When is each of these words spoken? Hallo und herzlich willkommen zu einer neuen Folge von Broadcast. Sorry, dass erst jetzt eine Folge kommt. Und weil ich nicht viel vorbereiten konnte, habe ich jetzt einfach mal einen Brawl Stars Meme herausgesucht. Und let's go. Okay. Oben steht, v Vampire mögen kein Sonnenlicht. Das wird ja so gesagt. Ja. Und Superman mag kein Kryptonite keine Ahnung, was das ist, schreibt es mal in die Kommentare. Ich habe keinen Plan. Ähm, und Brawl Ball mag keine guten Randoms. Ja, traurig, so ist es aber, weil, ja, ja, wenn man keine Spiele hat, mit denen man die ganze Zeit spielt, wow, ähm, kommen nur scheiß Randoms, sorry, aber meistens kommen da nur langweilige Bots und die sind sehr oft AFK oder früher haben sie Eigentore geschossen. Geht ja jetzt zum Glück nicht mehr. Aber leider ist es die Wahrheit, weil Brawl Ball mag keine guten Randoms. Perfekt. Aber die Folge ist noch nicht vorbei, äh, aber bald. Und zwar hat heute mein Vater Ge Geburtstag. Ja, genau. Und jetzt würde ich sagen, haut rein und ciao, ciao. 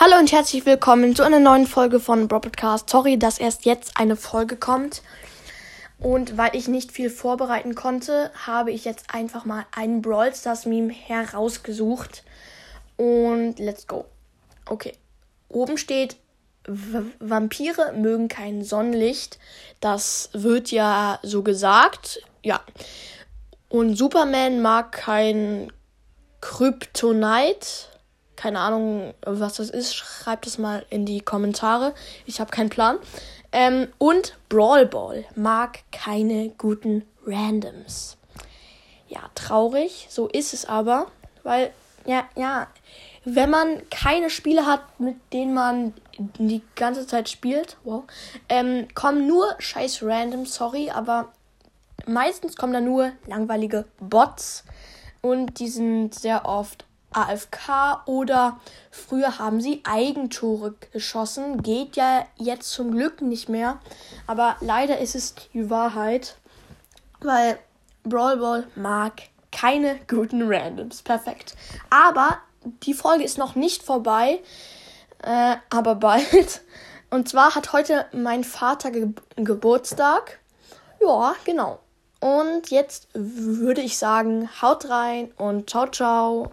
Hallo 0.00 0.16
und 0.16 0.30
herzlich 0.30 0.64
willkommen 0.64 1.16
zu 1.16 1.24
einer 1.24 1.40
neuen 1.40 1.66
Folge 1.66 1.98
von 1.98 2.28
Broadcast. 2.28 2.88
Sorry, 2.88 3.18
dass 3.18 3.40
erst 3.40 3.64
jetzt 3.64 3.96
eine 3.96 4.14
Folge 4.14 4.54
kommt. 4.54 5.02
Und 5.98 6.36
weil 6.36 6.54
ich 6.54 6.68
nicht 6.68 6.92
viel 6.92 7.10
vorbereiten 7.10 7.74
konnte, 7.74 8.30
habe 8.46 8.70
ich 8.70 8.84
jetzt 8.84 9.12
einfach 9.12 9.44
mal 9.44 9.66
einen 9.74 10.00
Brawl 10.00 10.32
Stars 10.32 10.66
Meme 10.66 10.92
herausgesucht. 10.92 12.22
Und 12.96 13.58
let's 13.58 13.88
go. 13.88 14.04
Okay. 14.66 14.92
Oben 15.48 15.76
steht, 15.76 16.14
v 16.64 17.02
Vampire 17.18 17.92
mögen 17.92 18.28
kein 18.28 18.62
Sonnenlicht. 18.62 19.40
Das 19.80 20.30
wird 20.32 20.70
ja 20.70 21.18
so 21.24 21.42
gesagt. 21.42 22.22
Ja. 22.44 22.60
Und 23.68 23.96
Superman 23.96 24.62
mag 24.62 24.92
kein 24.92 25.72
Kryptonite 26.40 27.88
keine 28.38 28.60
Ahnung, 28.60 29.14
was 29.22 29.54
das 29.54 29.68
ist, 29.68 29.96
schreibt 29.96 30.46
es 30.46 30.58
mal 30.58 30.86
in 30.90 31.04
die 31.04 31.20
Kommentare. 31.20 31.92
Ich 32.24 32.40
habe 32.40 32.52
keinen 32.52 32.70
Plan. 32.70 32.98
Ähm, 33.50 33.88
und 33.98 34.38
Brawl 34.48 34.86
Ball 34.86 35.24
mag 35.34 35.80
keine 35.90 36.50
guten 36.50 37.04
Randoms. 37.26 38.16
Ja, 39.08 39.28
traurig, 39.34 40.06
so 40.08 40.28
ist 40.28 40.54
es 40.54 40.66
aber, 40.66 41.08
weil, 41.42 41.72
ja, 42.06 42.28
ja, 42.36 42.68
wenn 43.24 43.50
man 43.50 43.82
keine 43.90 44.30
Spiele 44.30 44.66
hat, 44.66 45.00
mit 45.00 45.16
denen 45.32 45.54
man 45.54 45.94
die 46.38 46.62
ganze 46.76 47.08
Zeit 47.08 47.28
spielt, 47.28 47.76
wow, 47.82 48.04
ähm, 48.48 48.86
kommen 48.94 49.26
nur 49.26 49.52
scheiß 49.58 50.02
Randoms, 50.04 50.54
sorry, 50.54 50.90
aber 50.90 51.32
meistens 52.06 52.54
kommen 52.54 52.72
da 52.72 52.80
nur 52.80 53.10
langweilige 53.26 53.86
Bots 53.98 54.62
und 55.22 55.58
die 55.58 55.68
sind 55.68 56.14
sehr 56.14 56.46
oft 56.46 56.84
AFK 57.12 58.02
oder 58.06 58.60
früher 58.90 59.38
haben 59.38 59.60
sie 59.60 59.82
Eigentore 59.84 60.74
geschossen. 60.92 61.62
Geht 61.62 61.96
ja 61.96 62.26
jetzt 62.36 62.70
zum 62.70 62.92
Glück 62.92 63.22
nicht 63.22 63.48
mehr. 63.48 63.78
Aber 64.26 64.56
leider 64.60 64.98
ist 64.98 65.14
es 65.14 65.34
die 65.52 65.70
Wahrheit, 65.70 66.36
weil 67.20 67.58
Brawl 68.04 68.36
Ball 68.38 68.66
mag 68.74 69.22
keine 69.52 69.98
guten 70.08 70.42
Randoms. 70.42 71.02
Perfekt. 71.02 71.54
Aber 71.90 72.38
die 72.82 72.94
Folge 72.94 73.24
ist 73.24 73.38
noch 73.38 73.54
nicht 73.54 73.82
vorbei, 73.82 74.40
äh, 75.22 75.56
aber 75.70 75.94
bald. 75.94 76.62
Und 77.10 77.28
zwar 77.28 77.54
hat 77.54 77.72
heute 77.72 78.06
mein 78.12 78.44
Vater 78.44 78.90
Ge 78.90 79.08
Geburtstag. 79.36 80.40
Ja, 81.00 81.34
genau. 81.44 81.78
Und 82.20 82.70
jetzt 82.70 83.08
würde 83.14 83.80
ich 83.80 83.96
sagen, 83.96 84.48
haut 84.60 84.90
rein 84.90 85.32
und 85.36 85.70
ciao, 85.70 85.86
ciao. 85.86 86.46